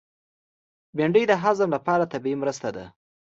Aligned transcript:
بېنډۍ 0.95 1.23
د 1.27 1.33
هضم 1.43 1.69
لپاره 1.75 2.09
طبیعي 2.13 2.37
مرسته 2.43 2.69
ده 2.75 2.85